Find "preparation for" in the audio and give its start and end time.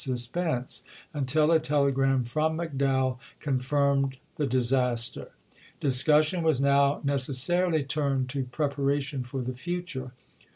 8.45-9.43